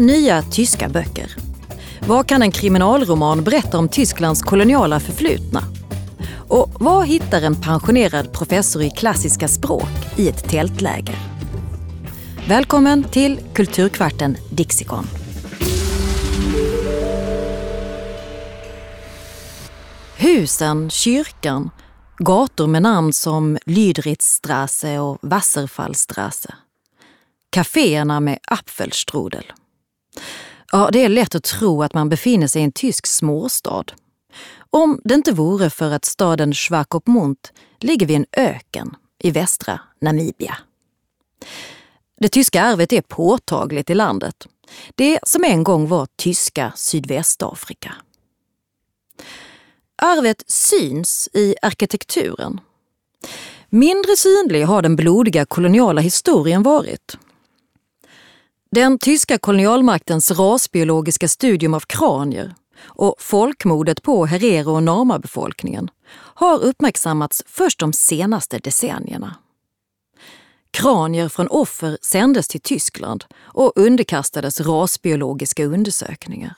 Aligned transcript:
nya 0.00 0.42
tyska 0.42 0.88
böcker. 0.88 1.36
Vad 2.06 2.26
kan 2.26 2.42
en 2.42 2.50
kriminalroman 2.50 3.44
berätta 3.44 3.78
om 3.78 3.88
Tysklands 3.88 4.42
koloniala 4.42 5.00
förflutna? 5.00 5.62
Och 6.48 6.70
vad 6.80 7.06
hittar 7.06 7.42
en 7.42 7.60
pensionerad 7.60 8.32
professor 8.32 8.82
i 8.82 8.90
klassiska 8.90 9.48
språk 9.48 9.88
i 10.16 10.28
ett 10.28 10.48
tältläger? 10.48 11.16
Välkommen 12.48 13.04
till 13.04 13.40
Kulturkvarten 13.54 14.36
Dixikon. 14.50 15.06
Husen, 20.16 20.90
kyrkan, 20.90 21.70
gator 22.18 22.66
med 22.66 22.82
namn 22.82 23.12
som 23.12 23.58
Lydritzstrasse 23.66 24.98
och 24.98 25.18
Wasserfallstrasse. 25.22 26.54
Kaféerna 27.50 28.20
med 28.20 28.38
Apfelstrudel. 28.44 29.52
Ja, 30.72 30.90
det 30.92 31.04
är 31.04 31.08
lätt 31.08 31.34
att 31.34 31.44
tro 31.44 31.82
att 31.82 31.94
man 31.94 32.08
befinner 32.08 32.46
sig 32.46 32.62
i 32.62 32.64
en 32.64 32.72
tysk 32.72 33.06
småstad. 33.06 33.84
Om 34.70 35.00
det 35.04 35.14
inte 35.14 35.32
vore 35.32 35.70
för 35.70 35.90
att 35.90 36.04
staden 36.04 36.54
Schwakopmund 36.54 37.36
ligger 37.78 38.06
vid 38.06 38.16
en 38.16 38.26
öken 38.32 38.96
i 39.18 39.30
västra 39.30 39.80
Namibia. 40.00 40.56
Det 42.20 42.28
tyska 42.28 42.62
arvet 42.62 42.92
är 42.92 43.02
påtagligt 43.02 43.90
i 43.90 43.94
landet. 43.94 44.46
Det 44.94 45.18
som 45.22 45.44
en 45.44 45.64
gång 45.64 45.88
var 45.88 46.06
tyska 46.16 46.72
Sydvästafrika. 46.76 47.94
Arvet 50.02 50.44
syns 50.46 51.28
i 51.32 51.54
arkitekturen. 51.62 52.60
Mindre 53.68 54.16
synlig 54.16 54.64
har 54.64 54.82
den 54.82 54.96
blodiga 54.96 55.46
koloniala 55.46 56.00
historien 56.00 56.62
varit. 56.62 57.16
Den 58.72 58.98
tyska 58.98 59.38
kolonialmaktens 59.38 60.30
rasbiologiska 60.30 61.28
studium 61.28 61.74
av 61.74 61.80
kranier 61.80 62.54
och 62.82 63.14
folkmordet 63.18 64.02
på 64.02 64.26
herero 64.26 64.74
och 64.74 64.82
namabefolkningen 64.82 65.90
har 66.12 66.58
uppmärksammats 66.58 67.42
först 67.46 67.78
de 67.78 67.92
senaste 67.92 68.58
decennierna. 68.58 69.36
Kranier 70.70 71.28
från 71.28 71.48
offer 71.48 71.98
sändes 72.02 72.48
till 72.48 72.60
Tyskland 72.60 73.24
och 73.38 73.72
underkastades 73.76 74.60
rasbiologiska 74.60 75.64
undersökningar. 75.64 76.54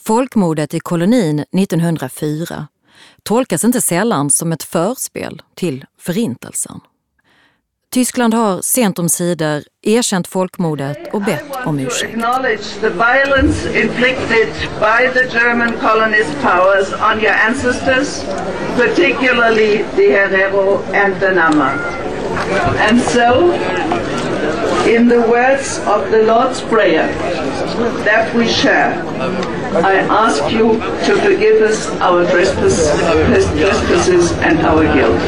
Folkmordet 0.00 0.74
i 0.74 0.80
kolonin 0.80 1.38
1904 1.38 2.68
tolkas 3.22 3.64
inte 3.64 3.80
sällan 3.80 4.30
som 4.30 4.52
ett 4.52 4.62
förspel 4.62 5.42
till 5.54 5.84
Förintelsen. 5.98 6.80
Tyskland 7.94 8.34
har 8.34 8.62
sent 8.62 8.98
om 8.98 9.08
sidor 9.08 9.62
erkänt 9.82 10.28
folkmordet 10.28 10.98
och 11.12 11.22
bett 11.22 11.44
om 11.64 11.78
ursäkt. 11.78 12.16
And 22.88 23.02
so, 23.02 23.52
in 24.86 25.08
the 25.08 25.18
words 25.18 25.80
of 25.86 26.10
the 26.10 26.22
Lord's 26.22 26.60
Prayer 26.68 27.08
that 28.04 28.34
we 28.34 28.46
share, 28.46 29.02
I 29.72 29.98
ask 30.08 30.52
you 30.52 30.80
to 31.06 31.16
forgive 31.16 31.62
us 31.62 31.88
our 32.00 32.26
trespasses 32.26 32.90
and 34.42 34.66
our 34.66 34.84
guilt. 34.94 35.20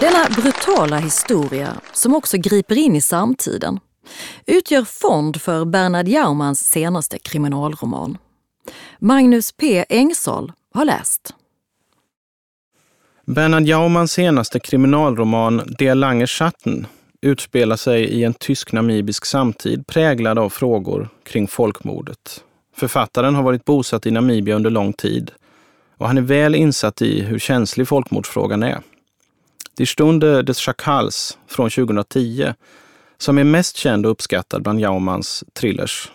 Denna 0.00 0.24
brutala 0.36 0.98
historia, 0.98 1.80
som 1.92 2.14
också 2.14 2.36
griper 2.36 2.78
in 2.78 2.96
i 2.96 3.00
samtiden, 3.00 3.80
utgör 4.46 4.84
fond 4.84 5.40
för 5.40 5.64
Bernhard 5.64 6.08
Jaumans 6.08 6.64
senaste 6.64 7.18
kriminalroman. 7.18 8.18
Magnus 8.98 9.52
P 9.52 9.84
Engsal 9.88 10.52
har 10.74 10.84
läst. 10.84 11.34
Bernhard 13.26 13.62
Jaumans 13.62 14.12
senaste 14.12 14.60
kriminalroman 14.60 15.74
Der 15.78 15.94
lange 15.94 16.26
Schatten 16.26 16.86
utspelar 17.20 17.76
sig 17.76 18.04
i 18.04 18.24
en 18.24 18.34
tysk-namibisk 18.34 19.26
samtid 19.26 19.86
präglad 19.86 20.38
av 20.38 20.50
frågor 20.50 21.08
kring 21.24 21.48
folkmordet. 21.48 22.44
Författaren 22.76 23.34
har 23.34 23.42
varit 23.42 23.64
bosatt 23.64 24.06
i 24.06 24.10
Namibia 24.10 24.56
under 24.56 24.70
lång 24.70 24.92
tid 24.92 25.30
och 25.96 26.06
han 26.06 26.18
är 26.18 26.22
väl 26.22 26.54
insatt 26.54 27.02
i 27.02 27.20
hur 27.20 27.38
känslig 27.38 27.88
folkmordsfrågan 27.88 28.62
är. 28.62 28.80
Die 29.78 29.86
Stunde 29.86 30.42
des 30.42 30.58
Schakals 30.60 31.38
från 31.46 31.70
2010, 31.70 32.54
som 33.18 33.38
är 33.38 33.44
mest 33.44 33.76
känd 33.76 34.06
och 34.06 34.12
uppskattad 34.12 34.62
bland 34.62 34.80
Jaumans 34.80 35.44
thrillers. 35.52 36.12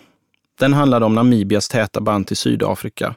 Den 0.60 0.74
handlade 0.74 1.06
om 1.06 1.16
Namibias 1.16 1.70
täta 1.70 2.02
band 2.02 2.28
till 2.28 2.38
Sydafrika 2.38 3.16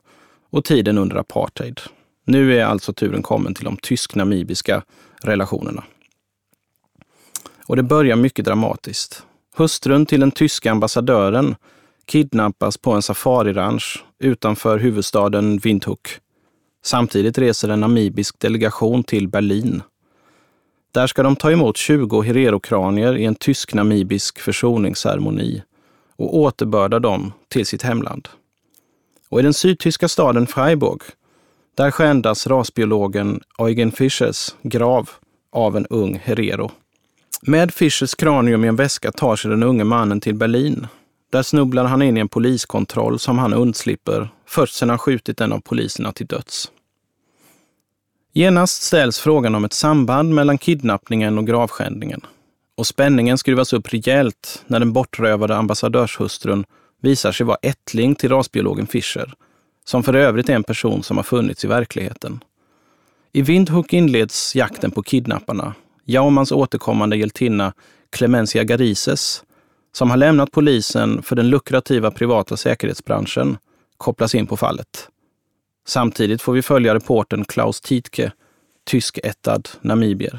och 0.50 0.64
tiden 0.64 0.98
under 0.98 1.16
apartheid. 1.16 1.80
Nu 2.24 2.58
är 2.58 2.64
alltså 2.64 2.92
turen 2.92 3.22
kommen 3.22 3.54
till 3.54 3.64
de 3.64 3.76
tysk-namibiska 3.76 4.82
relationerna. 5.22 5.84
Och 7.66 7.76
det 7.76 7.82
börjar 7.82 8.16
mycket 8.16 8.44
dramatiskt. 8.44 9.22
Hustrun 9.56 10.06
till 10.06 10.20
den 10.20 10.30
tyska 10.30 10.70
ambassadören 10.70 11.54
kidnappas 12.06 12.78
på 12.78 12.92
en 12.92 13.02
safariranch 13.02 14.04
utanför 14.18 14.78
huvudstaden 14.78 15.58
Windhoek. 15.58 16.08
Samtidigt 16.84 17.38
reser 17.38 17.68
en 17.68 17.80
namibisk 17.80 18.38
delegation 18.38 19.04
till 19.04 19.28
Berlin 19.28 19.82
där 20.96 21.06
ska 21.06 21.22
de 21.22 21.36
ta 21.36 21.50
emot 21.50 21.76
20 21.76 22.20
hererokranier 22.20 23.16
i 23.16 23.24
en 23.24 23.34
tysk-namibisk 23.34 24.38
försoningsceremoni 24.38 25.62
och 26.16 26.36
återbörda 26.36 26.98
dem 26.98 27.32
till 27.48 27.66
sitt 27.66 27.82
hemland. 27.82 28.28
Och 29.28 29.40
i 29.40 29.42
den 29.42 29.54
sydtyska 29.54 30.08
staden 30.08 30.46
Freiburg, 30.46 31.00
där 31.74 31.90
skändas 31.90 32.46
rasbiologen 32.46 33.40
Eugen 33.58 33.92
Fischers 33.92 34.54
grav 34.62 35.10
av 35.52 35.76
en 35.76 35.86
ung 35.86 36.20
herero. 36.24 36.70
Med 37.42 37.74
Fischers 37.74 38.14
kranium 38.14 38.64
i 38.64 38.68
en 38.68 38.76
väska 38.76 39.12
tar 39.12 39.36
sig 39.36 39.50
den 39.50 39.62
unge 39.62 39.84
mannen 39.84 40.20
till 40.20 40.34
Berlin. 40.34 40.86
Där 41.32 41.42
snubblar 41.42 41.84
han 41.84 42.02
in 42.02 42.16
i 42.16 42.20
en 42.20 42.28
poliskontroll 42.28 43.18
som 43.18 43.38
han 43.38 43.54
undslipper 43.54 44.28
först 44.46 44.74
sedan 44.74 44.88
han 44.88 44.98
skjutit 44.98 45.40
en 45.40 45.52
av 45.52 45.60
poliserna 45.60 46.12
till 46.12 46.26
döds. 46.26 46.70
Genast 48.36 48.82
ställs 48.82 49.18
frågan 49.18 49.54
om 49.54 49.64
ett 49.64 49.72
samband 49.72 50.34
mellan 50.34 50.58
kidnappningen 50.58 51.38
och 51.38 51.46
gravskändningen. 51.46 52.20
Och 52.76 52.86
spänningen 52.86 53.38
skruvas 53.38 53.72
upp 53.72 53.92
rejält 53.92 54.64
när 54.66 54.78
den 54.78 54.92
bortrövade 54.92 55.56
ambassadörshustrun 55.56 56.64
visar 57.02 57.32
sig 57.32 57.46
vara 57.46 57.58
ättling 57.62 58.14
till 58.14 58.30
rasbiologen 58.30 58.86
Fischer, 58.86 59.34
som 59.84 60.02
för 60.02 60.14
övrigt 60.14 60.48
är 60.48 60.54
en 60.54 60.64
person 60.64 61.02
som 61.02 61.16
har 61.16 61.24
funnits 61.24 61.64
i 61.64 61.68
verkligheten. 61.68 62.44
I 63.32 63.42
Windhoek 63.42 63.92
inleds 63.92 64.54
jakten 64.54 64.90
på 64.90 65.02
kidnapparna. 65.02 65.74
Jaumans 66.04 66.52
återkommande 66.52 67.16
hjältinna 67.16 67.72
Clemencia 68.10 68.64
Garises, 68.64 69.42
som 69.92 70.10
har 70.10 70.16
lämnat 70.16 70.50
polisen 70.50 71.22
för 71.22 71.36
den 71.36 71.50
lukrativa 71.50 72.10
privata 72.10 72.56
säkerhetsbranschen, 72.56 73.58
kopplas 73.96 74.34
in 74.34 74.46
på 74.46 74.56
fallet. 74.56 75.08
Samtidigt 75.88 76.42
får 76.42 76.52
vi 76.52 76.62
följa 76.62 76.94
reporten 76.94 77.44
Klaus 77.44 77.80
Tietke, 77.80 78.32
tyskättad 78.84 79.68
namibier. 79.80 80.38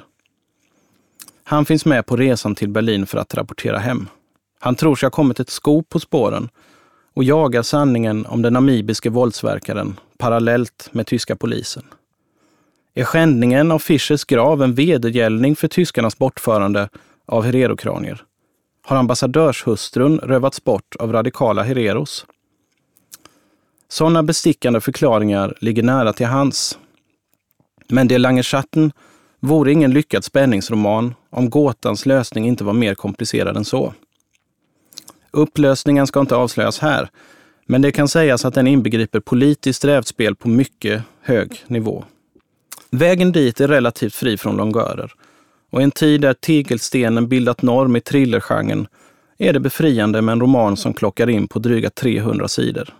Han 1.43 1.65
finns 1.65 1.85
med 1.85 2.05
på 2.05 2.15
resan 2.15 2.55
till 2.55 2.69
Berlin 2.69 3.05
för 3.05 3.17
att 3.17 3.35
rapportera 3.35 3.77
hem. 3.77 4.09
Han 4.59 4.75
tror 4.75 4.95
sig 4.95 5.07
ha 5.07 5.11
kommit 5.11 5.39
ett 5.39 5.49
skop 5.49 5.89
på 5.89 5.99
spåren 5.99 6.49
och 7.13 7.23
jagar 7.23 7.61
sanningen 7.61 8.25
om 8.25 8.41
den 8.41 8.53
namibiske 8.53 9.09
våldsverkaren 9.09 9.99
parallellt 10.17 10.89
med 10.91 11.07
tyska 11.07 11.35
polisen. 11.35 11.83
Är 12.93 13.03
skändningen 13.03 13.71
av 13.71 13.79
Fischers 13.79 14.25
grav 14.25 14.63
en 14.63 14.73
vedergällning 14.73 15.55
för 15.55 15.67
tyskarnas 15.67 16.17
bortförande 16.17 16.89
av 17.25 17.43
hererokranier? 17.43 18.23
Har 18.83 18.97
ambassadörshustrun 18.97 20.19
rövats 20.19 20.63
bort 20.63 20.95
av 21.00 21.13
radikala 21.13 21.63
hereros? 21.63 22.25
Sådana 23.89 24.24
bestickande 24.24 24.80
förklaringar 24.80 25.57
ligger 25.62 25.84
nära 25.84 26.13
till 26.13 26.25
hands. 26.25 26.78
Men 27.88 28.07
Det 28.07 28.18
Lange 28.18 28.44
Schatten 28.44 28.92
vore 29.39 29.72
ingen 29.72 29.94
lyckad 29.94 30.24
spänningsroman 30.24 31.16
om 31.30 31.50
gåtans 31.50 32.06
lösning 32.06 32.48
inte 32.48 32.63
var 32.63 32.74
mer 32.74 32.95
komplicerad 32.95 33.57
än 33.57 33.66
så. 33.66 33.94
Upplösningen 35.31 36.07
ska 36.07 36.19
inte 36.19 36.36
avslöjas 36.36 36.80
här, 36.80 37.10
men 37.66 37.81
det 37.81 37.92
kan 37.92 38.07
sägas 38.07 38.45
att 38.45 38.54
den 38.54 38.68
inbegriper 38.68 39.19
politiskt 39.19 39.86
rävspel 39.86 40.36
på 40.36 40.50
mycket 40.50 41.04
hög 41.22 41.63
nivå. 41.68 42.06
Vägen 42.89 43.31
dit 43.31 43.62
är 43.62 43.68
relativt 43.68 44.16
fri 44.16 44.38
från 44.38 44.57
longörer 44.57 45.12
och 45.72 45.81
i 45.81 45.84
en 45.84 45.92
tid 45.92 46.22
där 46.22 46.34
tegelstenen 46.34 47.28
bildat 47.28 47.62
norm 47.62 47.95
i 47.95 48.01
thrillergenren 48.01 48.88
är 49.38 49.54
det 49.54 49.60
befriande 49.60 50.22
med 50.22 50.34
en 50.34 50.42
roman 50.42 50.78
som 50.78 50.94
klockar 50.94 51.30
in 51.30 51.48
på 51.48 51.60
dryga 51.60 51.89
300 51.89 52.48
sidor. 52.48 52.94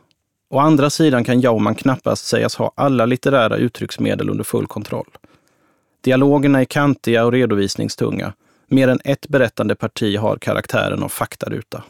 Å 0.49 0.59
andra 0.59 0.89
sidan 0.89 1.23
kan 1.23 1.41
Jauman 1.41 1.75
knappast 1.75 2.25
sägas 2.25 2.55
ha 2.55 2.71
alla 2.75 3.05
litterära 3.05 3.57
uttrycksmedel 3.57 4.29
under 4.29 4.44
full 4.44 4.67
kontroll. 4.67 5.09
Dialogerna 6.01 6.59
är 6.59 6.65
kantiga 6.65 7.25
och 7.25 7.31
redovisningstunga. 7.31 8.33
Mer 8.67 8.88
än 8.88 8.99
ett 9.03 9.27
berättande 9.27 9.75
parti 9.75 10.17
har 10.17 10.38
karaktären 10.38 11.03
av 11.03 11.09
faktaruta. 11.09 11.83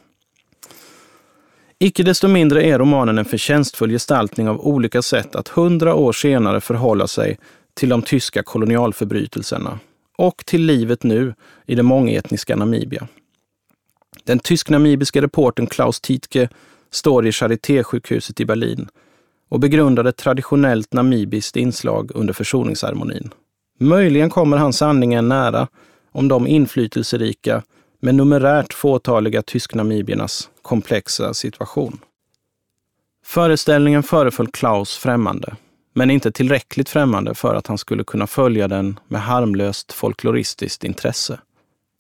Icke 1.80 2.04
desto 2.04 2.28
mindre 2.28 2.64
är 2.64 2.80
romanen 2.80 3.18
en 3.18 3.26
förtjänstfull 3.26 3.90
gestaltning 3.90 4.50
av 4.50 4.68
olika 4.68 5.02
sätt 5.02 5.36
att 5.36 5.48
hundra 5.48 5.96
år 5.96 6.14
senare 6.14 6.62
förhålla 6.62 7.08
sig 7.08 7.38
till 7.74 7.90
de 7.90 8.02
tyska 8.02 8.44
kolonialförbrytelserna 8.44 9.80
och 10.18 10.46
till 10.46 10.66
livet 10.66 11.04
nu 11.04 11.34
i 11.66 11.76
det 11.76 11.84
mångetniska 11.84 12.56
Namibia. 12.56 13.08
Den 14.24 14.40
tysk-namibiske 14.40 15.22
reportern 15.22 15.68
Klaus 15.68 16.02
Tietke 16.02 16.50
står 16.92 17.28
i 17.28 17.32
Charité-sjukhuset 17.32 18.40
i 18.40 18.46
Berlin 18.46 18.88
och 19.50 19.60
begrundar 19.60 20.06
ett 20.06 20.18
traditionellt 20.18 20.94
namibiskt 20.94 21.56
inslag 21.56 22.12
under 22.16 22.34
försoningsceremonin. 22.34 23.30
Möjligen 23.80 24.30
kommer 24.30 24.58
han 24.58 24.74
sanningen 24.74 25.30
nära 25.30 25.68
om 26.12 26.28
de 26.28 26.48
inflytelserika 26.48 27.64
men 28.00 28.18
numerärt 28.18 28.74
fåtaliga 28.74 29.42
tysk-namibiernas 29.42 30.50
komplexa 30.62 31.34
situation. 31.34 32.00
Föreställningen 33.26 34.04
föreföll 34.04 34.48
Klaus 34.48 34.98
främmande, 34.98 35.56
men 35.94 36.12
inte 36.12 36.32
tillräckligt 36.32 36.90
främmande 36.90 37.34
för 37.34 37.56
att 37.56 37.68
han 37.68 37.78
skulle 37.78 38.04
kunna 38.04 38.28
följa 38.28 38.68
den 38.68 39.00
med 39.08 39.22
harmlöst 39.22 39.94
folkloristiskt 39.94 40.84
intresse. 40.84 41.40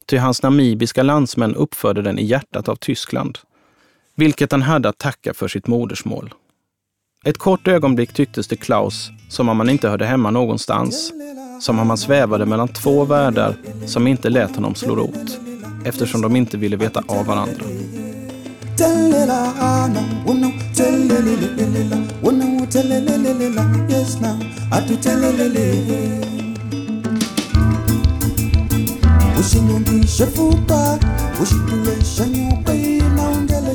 Ty 0.05 0.17
hans 0.17 0.43
namibiska 0.43 1.03
landsmän 1.03 1.55
uppförde 1.55 2.01
den 2.01 2.19
i 2.19 2.25
hjärtat 2.25 2.69
av 2.69 2.75
Tyskland, 2.75 3.39
vilket 4.17 4.51
han 4.51 4.61
hade 4.61 4.89
att 4.89 4.97
tacka 4.97 5.33
för 5.33 5.47
sitt 5.47 5.67
modersmål. 5.67 6.33
Ett 7.25 7.37
kort 7.37 7.67
ögonblick 7.67 8.13
tycktes 8.13 8.47
det 8.47 8.55
Klaus 8.55 9.09
som 9.29 9.49
om 9.49 9.59
han 9.59 9.69
inte 9.69 9.89
hörde 9.89 10.05
hemma 10.05 10.31
någonstans, 10.31 11.13
som 11.61 11.79
om 11.79 11.87
han 11.87 11.97
svävade 11.97 12.45
mellan 12.45 12.67
två 12.67 13.05
världar 13.05 13.55
som 13.85 14.07
inte 14.07 14.29
lät 14.29 14.55
honom 14.55 14.75
slå 14.75 14.95
rot, 14.95 15.39
eftersom 15.85 16.21
de 16.21 16.35
inte 16.35 16.57
ville 16.57 16.75
veta 16.75 17.03
av 17.07 17.25
varandra. 17.25 17.63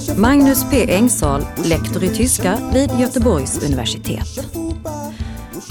Magnus 0.08 0.64
P 0.70 0.94
Engsahl, 0.94 1.46
lektor 1.64 2.04
i 2.04 2.14
tyska 2.14 2.58
vid 2.72 2.90
Göteborgs 3.00 3.64
universitet. 3.64 4.46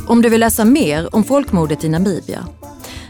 Om 0.08 0.22
du 0.22 0.30
vill 0.30 0.40
läsa 0.40 0.66
mer 0.66 1.16
om 1.16 1.24
folkmordet 1.24 1.84
i 1.84 1.90
Namibia, 1.90 2.48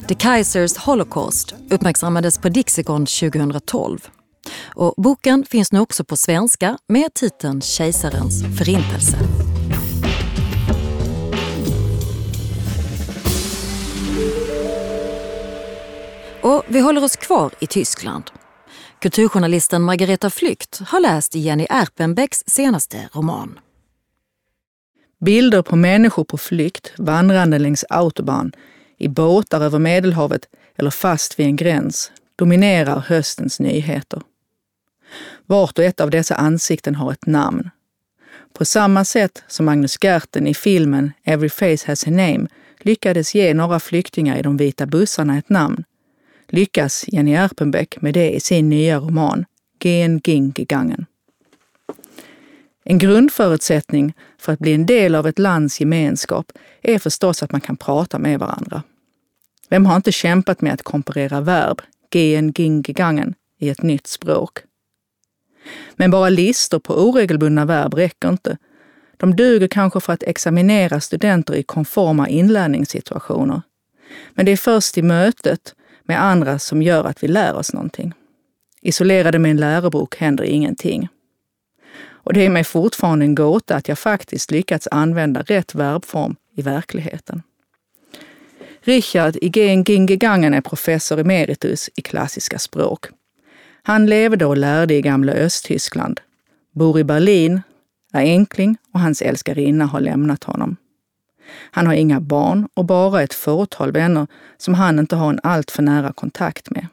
The 0.07 0.15
Kaisers 0.15 0.77
Holocaust 0.77 1.55
uppmärksammades 1.69 2.37
på 2.37 2.49
Dixikon 2.49 3.05
2012. 3.05 3.99
Och 4.75 4.93
boken 4.97 5.45
finns 5.45 5.71
nu 5.71 5.79
också 5.79 6.03
på 6.03 6.17
svenska 6.17 6.77
med 6.87 7.13
titeln 7.13 7.61
Kejsarens 7.61 8.43
förintelse. 8.57 9.17
Och 16.41 16.63
vi 16.67 16.79
håller 16.79 17.03
oss 17.03 17.15
kvar 17.15 17.51
i 17.59 17.67
Tyskland. 17.67 18.23
Kulturjournalisten 19.01 19.81
Margareta 19.81 20.29
Flykt 20.29 20.81
har 20.85 20.99
läst 20.99 21.35
Jenny 21.35 21.65
Erpenbecks 21.69 22.43
senaste 22.47 23.09
roman. 23.13 23.59
Bilder 25.19 25.61
på 25.61 25.75
människor 25.75 26.23
på 26.23 26.37
flykt 26.37 26.93
vandrande 26.97 27.59
längs 27.59 27.85
autobahn, 27.89 28.51
i 28.97 29.07
båtar 29.07 29.61
över 29.61 29.79
Medelhavet 29.79 30.41
eller 30.77 30.89
fast 30.89 31.39
vid 31.39 31.45
en 31.45 31.55
gräns 31.55 32.11
dominerar 32.35 32.99
höstens 32.99 33.59
nyheter. 33.59 34.21
Vart 35.45 35.77
och 35.77 35.85
ett 35.85 35.99
av 35.99 36.09
dessa 36.09 36.35
ansikten 36.35 36.95
har 36.95 37.11
ett 37.11 37.25
namn. 37.25 37.69
På 38.53 38.65
samma 38.65 39.05
sätt 39.05 39.43
som 39.47 39.65
Magnus 39.65 39.97
Gerten 40.03 40.47
i 40.47 40.53
filmen 40.53 41.11
Every 41.23 41.49
face 41.49 41.87
has 41.87 42.07
a 42.07 42.11
name 42.11 42.47
lyckades 42.79 43.35
ge 43.35 43.53
några 43.53 43.79
flyktingar 43.79 44.37
i 44.37 44.41
de 44.41 44.57
vita 44.57 44.85
bussarna 44.85 45.37
ett 45.37 45.49
namn, 45.49 45.83
lyckas 46.51 47.05
Jenny 47.07 47.33
Erpenbeck 47.33 48.01
med 48.01 48.13
det 48.13 48.31
i 48.31 48.39
sin 48.39 48.69
nya 48.69 48.99
roman 48.99 49.45
Gen 49.83 50.21
ging 50.23 50.53
gegangen. 50.57 51.05
En 52.83 52.97
grundförutsättning 52.97 54.13
för 54.37 54.53
att 54.53 54.59
bli 54.59 54.73
en 54.73 54.85
del 54.85 55.15
av 55.15 55.27
ett 55.27 55.39
lands 55.39 55.79
gemenskap 55.79 56.51
är 56.81 56.99
förstås 56.99 57.43
att 57.43 57.51
man 57.51 57.61
kan 57.61 57.77
prata 57.77 58.19
med 58.19 58.39
varandra. 58.39 58.83
Vem 59.69 59.85
har 59.85 59.95
inte 59.95 60.11
kämpat 60.11 60.61
med 60.61 60.73
att 60.73 60.83
komparera 60.83 61.41
verb, 61.41 61.81
gen 62.13 62.51
ging 62.51 62.83
gegangen, 62.87 63.33
i 63.59 63.69
ett 63.69 63.81
nytt 63.81 64.07
språk? 64.07 64.59
Men 65.95 66.11
bara 66.11 66.29
listor 66.29 66.79
på 66.79 66.93
oregelbundna 66.93 67.65
verb 67.65 67.93
räcker 67.93 68.29
inte. 68.29 68.57
De 69.17 69.35
duger 69.35 69.67
kanske 69.67 69.99
för 69.99 70.13
att 70.13 70.23
examinera 70.23 70.99
studenter 70.99 71.55
i 71.55 71.63
konforma 71.63 72.29
inlärningssituationer. 72.29 73.61
Men 74.33 74.45
det 74.45 74.51
är 74.51 74.57
först 74.57 74.97
i 74.97 75.01
mötet 75.01 75.75
med 76.03 76.23
andra 76.23 76.59
som 76.59 76.81
gör 76.81 77.03
att 77.03 77.23
vi 77.23 77.27
lär 77.27 77.55
oss 77.55 77.73
någonting. 77.73 78.13
Isolerade 78.81 79.39
med 79.39 79.51
en 79.51 79.57
lärobok 79.57 80.17
händer 80.17 80.43
ingenting. 80.43 81.07
Och 82.23 82.33
det 82.33 82.45
är 82.45 82.49
mig 82.49 82.63
fortfarande 82.63 83.25
en 83.25 83.35
gåta 83.35 83.75
att 83.75 83.87
jag 83.87 83.99
faktiskt 83.99 84.51
lyckats 84.51 84.87
använda 84.91 85.41
rätt 85.41 85.75
verbform 85.75 86.35
i 86.55 86.61
verkligheten. 86.61 87.43
Richard 88.81 89.37
Igen 89.41 89.83
Gingegangen 89.83 90.53
är 90.53 90.61
professor 90.61 91.19
emeritus 91.19 91.89
i 91.95 92.01
klassiska 92.01 92.59
språk. 92.59 93.05
Han 93.83 94.05
levde 94.05 94.45
och 94.45 94.57
lärde 94.57 94.93
i 94.93 95.01
gamla 95.01 95.31
Östtyskland, 95.31 96.21
bor 96.71 96.99
i 96.99 97.03
Berlin, 97.03 97.61
är 98.13 98.21
enkling 98.21 98.77
och 98.93 98.99
hans 98.99 99.21
älskarinna 99.21 99.85
har 99.85 99.99
lämnat 99.99 100.43
honom. 100.43 100.77
Han 101.71 101.87
har 101.87 101.93
inga 101.93 102.21
barn 102.21 102.67
och 102.73 102.85
bara 102.85 103.21
ett 103.21 103.33
fåtal 103.33 103.91
vänner 103.91 104.27
som 104.57 104.73
han 104.73 104.99
inte 104.99 105.15
har 105.15 105.29
en 105.29 105.39
alltför 105.43 105.83
nära 105.83 106.13
kontakt 106.13 106.69
med. 106.69 106.87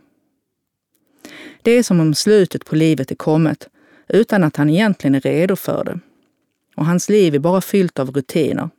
Det 1.62 1.70
är 1.70 1.82
som 1.82 2.00
om 2.00 2.14
slutet 2.14 2.64
på 2.64 2.76
livet 2.76 3.10
är 3.10 3.14
kommet 3.14 3.68
utan 4.08 4.44
att 4.44 4.56
han 4.56 4.70
egentligen 4.70 5.14
är 5.14 5.20
redo 5.20 5.56
för 5.56 5.84
det. 5.84 6.00
Och 6.76 6.86
hans 6.86 7.08
liv 7.08 7.34
är 7.34 7.38
bara 7.38 7.60
fyllt 7.60 7.98
av 7.98 8.10
rutiner. 8.10 8.70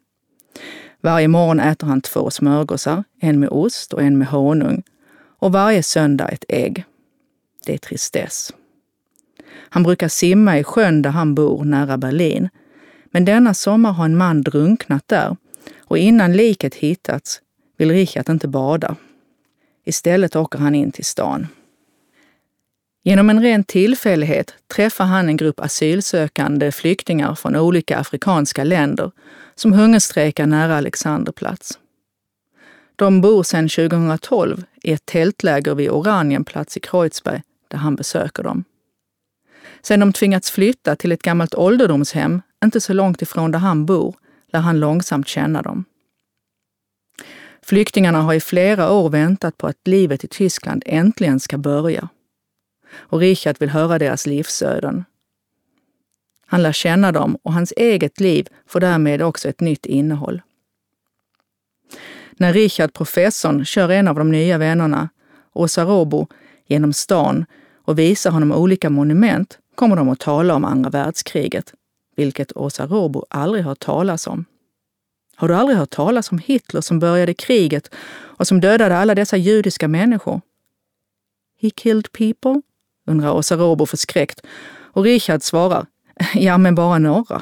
Varje 1.01 1.27
morgon 1.27 1.59
äter 1.59 1.87
han 1.87 2.01
två 2.01 2.29
smörgåsar, 2.29 3.03
en 3.19 3.39
med 3.39 3.49
ost 3.49 3.93
och 3.93 4.01
en 4.01 4.17
med 4.17 4.27
honung. 4.27 4.83
Och 5.39 5.51
varje 5.51 5.83
söndag 5.83 6.27
ett 6.27 6.45
ägg. 6.47 6.85
Det 7.65 7.73
är 7.73 7.77
tristess. 7.77 8.53
Han 9.51 9.83
brukar 9.83 10.07
simma 10.07 10.59
i 10.59 10.63
sjön 10.63 11.01
där 11.01 11.09
han 11.09 11.35
bor, 11.35 11.63
nära 11.63 11.97
Berlin. 11.97 12.49
Men 13.11 13.25
denna 13.25 13.53
sommar 13.53 13.91
har 13.91 14.05
en 14.05 14.17
man 14.17 14.41
drunknat 14.41 15.07
där 15.07 15.37
och 15.89 15.97
innan 15.97 16.33
liket 16.33 16.75
hittats 16.75 17.41
vill 17.77 17.91
Richard 17.91 18.29
inte 18.29 18.47
bada. 18.47 18.95
Istället 19.85 20.35
åker 20.35 20.59
han 20.59 20.75
in 20.75 20.91
till 20.91 21.05
stan. 21.05 21.47
Genom 23.03 23.29
en 23.29 23.41
ren 23.41 23.63
tillfällighet 23.63 24.53
träffar 24.75 25.05
han 25.05 25.29
en 25.29 25.37
grupp 25.37 25.59
asylsökande 25.59 26.71
flyktingar 26.71 27.35
från 27.35 27.55
olika 27.55 27.97
afrikanska 27.97 28.63
länder 28.63 29.11
som 29.55 29.73
hungerstrejkar 29.73 30.45
nära 30.45 30.77
Alexanderplatz. 30.77 31.79
De 32.95 33.21
bor 33.21 33.43
sedan 33.43 33.69
2012 33.69 34.63
i 34.83 34.91
ett 34.91 35.05
tältläger 35.05 35.75
vid 35.75 35.89
Oranienplatz 35.89 36.77
i 36.77 36.79
Kreuzberg 36.79 37.41
där 37.67 37.77
han 37.77 37.95
besöker 37.95 38.43
dem. 38.43 38.63
Sedan 39.81 39.99
de 39.99 40.13
tvingats 40.13 40.51
flytta 40.51 40.95
till 40.95 41.11
ett 41.11 41.21
gammalt 41.21 41.55
ålderdomshem 41.55 42.41
inte 42.65 42.81
så 42.81 42.93
långt 42.93 43.21
ifrån 43.21 43.51
där 43.51 43.59
han 43.59 43.85
bor 43.85 44.15
lär 44.51 44.59
han 44.59 44.79
långsamt 44.79 45.27
känna 45.27 45.61
dem. 45.61 45.85
Flyktingarna 47.61 48.21
har 48.21 48.33
i 48.33 48.39
flera 48.39 48.91
år 48.91 49.09
väntat 49.09 49.57
på 49.57 49.67
att 49.67 49.87
livet 49.87 50.23
i 50.23 50.27
Tyskland 50.27 50.83
äntligen 50.85 51.39
ska 51.39 51.57
börja. 51.57 52.09
Och 52.91 53.19
Richard 53.19 53.55
vill 53.59 53.69
höra 53.69 53.99
deras 53.99 54.25
livsöden. 54.25 55.05
Han 56.45 56.63
lär 56.63 56.71
känna 56.71 57.11
dem 57.11 57.37
och 57.43 57.53
hans 57.53 57.73
eget 57.77 58.19
liv 58.19 58.47
får 58.67 58.79
därmed 58.79 59.21
också 59.21 59.49
ett 59.49 59.59
nytt 59.59 59.85
innehåll. 59.85 60.41
När 62.31 62.53
Richard, 62.53 62.93
professorn, 62.93 63.65
kör 63.65 63.89
en 63.89 64.07
av 64.07 64.15
de 64.15 64.31
nya 64.31 64.57
vännerna, 64.57 65.09
Åsa 65.53 65.83
Robo, 65.83 66.27
genom 66.67 66.93
stan 66.93 67.45
och 67.75 67.99
visar 67.99 68.31
honom 68.31 68.51
olika 68.51 68.89
monument 68.89 69.59
kommer 69.75 69.95
de 69.95 70.09
att 70.09 70.19
tala 70.19 70.55
om 70.55 70.65
andra 70.65 70.89
världskriget 70.89 71.73
vilket 72.19 72.57
Åsa 72.57 72.85
Robo 72.87 73.25
aldrig 73.29 73.63
hört 73.63 73.79
talas 73.79 74.27
om. 74.27 74.45
Har 75.35 75.47
du 75.47 75.55
aldrig 75.55 75.77
hört 75.77 75.89
talas 75.89 76.31
om 76.31 76.37
Hitler 76.37 76.81
som 76.81 76.99
började 76.99 77.33
kriget 77.33 77.95
och 78.37 78.47
som 78.47 78.61
dödade 78.61 78.97
alla 78.97 79.15
dessa 79.15 79.37
judiska 79.37 79.87
människor? 79.87 80.41
He 81.61 81.69
killed 81.69 82.11
people? 82.11 82.61
undrar 83.07 83.31
Åsa 83.31 83.55
Robo 83.55 83.85
förskräckt 83.85 84.41
och 84.93 85.03
Richard 85.03 85.43
svarar, 85.43 85.85
ja 86.33 86.57
men 86.57 86.75
bara 86.75 86.97
några. 86.97 87.41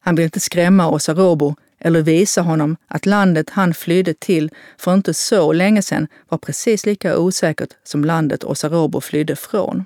Han 0.00 0.14
vill 0.14 0.24
inte 0.24 0.40
skrämma 0.40 0.90
Åsa 0.90 1.14
Robo 1.14 1.54
eller 1.78 2.02
visa 2.02 2.42
honom 2.42 2.76
att 2.86 3.06
landet 3.06 3.50
han 3.50 3.74
flydde 3.74 4.14
till 4.14 4.50
för 4.78 4.94
inte 4.94 5.14
så 5.14 5.52
länge 5.52 5.82
sedan 5.82 6.08
var 6.28 6.38
precis 6.38 6.86
lika 6.86 7.18
osäkert 7.18 7.70
som 7.84 8.04
landet 8.04 8.44
Åsa 8.44 8.68
Robo 8.68 9.00
flydde 9.00 9.36
från. 9.36 9.84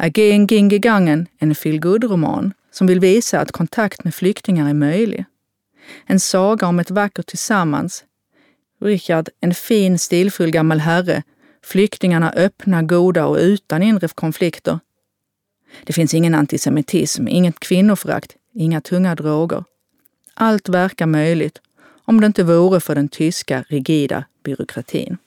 Again 0.00 0.12
Gehen 0.12 0.46
ging 0.46 0.68
gegangen 0.70 1.26
en 1.38 1.54
feelgood-roman 1.54 2.52
som 2.70 2.86
vill 2.86 3.00
visa 3.00 3.40
att 3.40 3.52
kontakt 3.52 4.04
med 4.04 4.14
flyktingar 4.14 4.68
är 4.68 4.74
möjlig. 4.74 5.24
En 6.06 6.20
saga 6.20 6.66
om 6.66 6.78
ett 6.78 6.90
vackert 6.90 7.26
tillsammans. 7.26 8.04
Richard, 8.80 9.28
en 9.40 9.54
fin, 9.54 9.98
stilfull 9.98 10.50
gammal 10.50 10.80
herre. 10.80 11.22
Flyktingarna 11.62 12.32
öppna, 12.32 12.82
goda 12.82 13.26
och 13.26 13.36
utan 13.36 13.82
inre 13.82 14.08
konflikter. 14.08 14.78
Det 15.84 15.92
finns 15.92 16.14
ingen 16.14 16.34
antisemitism, 16.34 17.28
inget 17.28 17.60
kvinnoförakt, 17.60 18.36
inga 18.54 18.80
tunga 18.80 19.14
droger. 19.14 19.64
Allt 20.34 20.68
verkar 20.68 21.06
möjligt 21.06 21.60
om 22.04 22.20
det 22.20 22.26
inte 22.26 22.44
vore 22.44 22.80
för 22.80 22.94
den 22.94 23.08
tyska 23.08 23.64
rigida 23.68 24.24
byråkratin. 24.42 25.18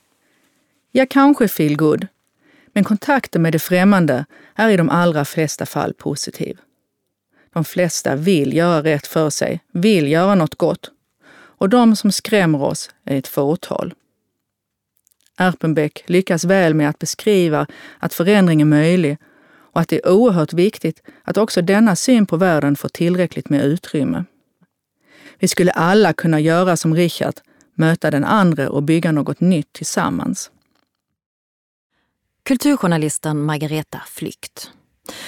Ja, 0.91 1.05
kanske 1.09 1.47
feel 1.47 1.77
good, 1.77 2.07
men 2.73 2.83
kontakten 2.83 3.41
med 3.41 3.53
det 3.53 3.59
främmande 3.59 4.25
är 4.55 4.69
i 4.69 4.77
de 4.77 4.89
allra 4.89 5.25
flesta 5.25 5.65
fall 5.65 5.93
positiv. 5.93 6.57
De 7.53 7.63
flesta 7.63 8.15
vill 8.15 8.53
göra 8.53 8.83
rätt 8.83 9.07
för 9.07 9.29
sig, 9.29 9.59
vill 9.73 10.11
göra 10.11 10.35
något 10.35 10.55
gott. 10.55 10.91
Och 11.33 11.69
de 11.69 11.95
som 11.95 12.11
skrämmer 12.11 12.61
oss 12.61 12.89
är 13.05 13.17
ett 13.17 13.27
fåtal. 13.27 13.93
Erpenbeck 15.37 16.03
lyckas 16.05 16.43
väl 16.43 16.73
med 16.73 16.89
att 16.89 16.99
beskriva 16.99 17.67
att 17.99 18.13
förändring 18.13 18.61
är 18.61 18.65
möjlig 18.65 19.17
och 19.45 19.81
att 19.81 19.87
det 19.87 19.95
är 19.95 20.11
oerhört 20.11 20.53
viktigt 20.53 21.03
att 21.23 21.37
också 21.37 21.61
denna 21.61 21.95
syn 21.95 22.25
på 22.25 22.37
världen 22.37 22.75
får 22.75 22.89
tillräckligt 22.89 23.49
med 23.49 23.65
utrymme. 23.65 24.23
Vi 25.39 25.47
skulle 25.47 25.71
alla 25.71 26.13
kunna 26.13 26.39
göra 26.39 26.77
som 26.77 26.95
Richard, 26.95 27.33
möta 27.75 28.11
den 28.11 28.23
andra 28.23 28.69
och 28.69 28.83
bygga 28.83 29.11
något 29.11 29.39
nytt 29.39 29.73
tillsammans. 29.73 30.51
Kulturjournalisten 32.43 33.41
Margareta 33.45 34.01
Flykt. 34.07 34.71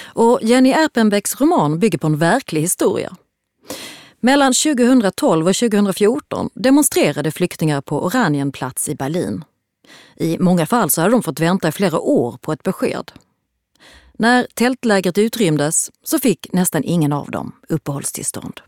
Och 0.04 0.38
Jenny 0.42 0.70
Erpenbecks 0.70 1.40
roman 1.40 1.78
bygger 1.78 1.98
på 1.98 2.06
en 2.06 2.18
verklig 2.18 2.60
historia. 2.60 3.16
Mellan 4.20 4.52
2012 4.52 5.48
och 5.48 5.54
2014 5.54 6.50
demonstrerade 6.54 7.30
flyktingar 7.30 7.80
på 7.80 8.04
Oranienplatz 8.04 8.88
i 8.88 8.94
Berlin. 8.94 9.44
I 10.16 10.38
många 10.38 10.66
fall 10.66 10.90
så 10.90 11.00
hade 11.00 11.14
de 11.14 11.22
fått 11.22 11.40
vänta 11.40 11.68
i 11.68 11.72
flera 11.72 12.00
år 12.00 12.38
på 12.40 12.52
ett 12.52 12.62
besked. 12.62 13.12
När 14.12 14.46
tältlägret 14.54 15.18
utrymdes 15.18 15.90
så 16.02 16.18
fick 16.18 16.52
nästan 16.52 16.84
ingen 16.84 17.12
av 17.12 17.30
dem 17.30 17.52
uppehållstillstånd. 17.68 18.60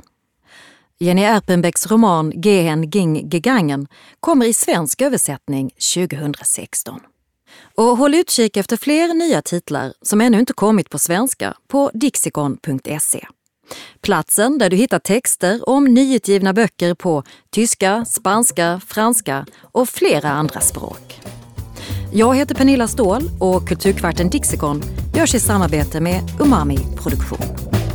Jenny 0.99 1.23
Erpenbecks 1.23 1.87
roman 1.87 2.33
Gehen 2.41 2.91
ging 2.91 3.29
gegangen 3.31 3.87
kommer 4.21 4.47
i 4.47 4.53
svensk 4.53 5.03
översättning 5.03 5.71
2016. 5.95 7.01
Och 7.75 7.97
håll 7.97 8.15
utkik 8.15 8.57
efter 8.57 8.77
fler 8.77 9.15
nya 9.15 9.43
titlar 9.43 9.93
som 10.03 10.21
ännu 10.21 10.39
inte 10.39 10.53
kommit 10.53 10.91
på 10.91 10.99
svenska 10.99 11.55
på 11.69 11.91
dixikon.se 11.95 13.27
Platsen 14.01 14.59
där 14.59 14.71
du 14.71 14.77
hittar 14.77 14.99
texter 14.99 15.69
om 15.69 15.85
nyutgivna 15.85 16.53
böcker 16.53 16.95
på 16.95 17.23
tyska, 17.51 18.05
spanska, 18.05 18.81
franska 18.87 19.47
och 19.63 19.89
flera 19.89 20.31
andra 20.31 20.61
språk. 20.61 21.21
Jag 22.13 22.37
heter 22.37 22.55
Pernilla 22.55 22.89
Ståhl 22.89 23.23
och 23.41 23.69
Kulturkvarten 23.69 24.31
Dixikon 24.31 24.83
görs 25.17 25.35
i 25.35 25.41
samarbete 25.41 26.01
med 26.01 26.21
Umami 26.41 26.79
Produktion. 26.97 27.86